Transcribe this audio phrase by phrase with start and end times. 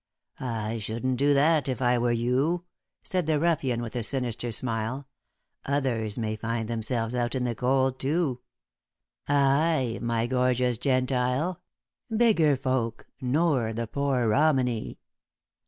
[0.39, 2.65] "I shouldn't do that if I were you,"
[3.03, 5.07] said the ruffian, with a sinister smile.
[5.67, 8.41] "Others may find themselves out in the cold too.
[9.27, 11.61] Aye, my gorgeous Gentile
[12.09, 14.97] bigger folk nor the poor Romany."